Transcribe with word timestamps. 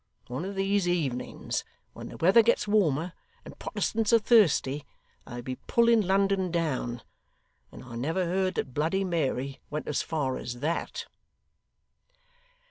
One 0.29 0.45
of 0.45 0.55
these 0.55 0.87
evenings, 0.87 1.63
when 1.93 2.09
the 2.09 2.17
weather 2.17 2.41
gets 2.41 2.67
warmer 2.67 3.13
and 3.45 3.59
Protestants 3.59 4.11
are 4.11 4.17
thirsty, 4.17 4.83
they'll 5.27 5.43
be 5.43 5.57
pulling 5.67 6.01
London 6.01 6.49
down, 6.49 7.03
and 7.71 7.83
I 7.83 7.95
never 7.97 8.25
heard 8.25 8.55
that 8.55 8.73
Bloody 8.73 9.03
Mary 9.03 9.59
went 9.69 9.87
as 9.87 10.01
far 10.01 10.39
as 10.39 10.55
THAT. 10.61 11.05